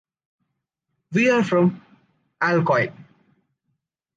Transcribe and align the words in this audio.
We 1.11 1.29
are 1.29 1.43
from 1.43 1.85
Alcoi. 2.41 2.91